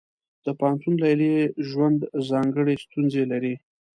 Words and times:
د 0.45 0.47
پوهنتون 0.59 0.93
لیلیې 1.03 1.41
ژوند 1.69 1.99
ځانګړې 2.29 2.75
ستونزې 2.83 3.23
لري. 3.31 3.53